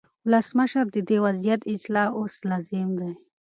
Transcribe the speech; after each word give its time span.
ولسمشره، 0.27 0.81
د 0.93 0.97
دې 1.07 1.17
وضعیت 1.25 1.61
اصلاح 1.73 2.07
اوس 2.19 2.35
لازم 2.49 2.89
دی. 2.99 3.11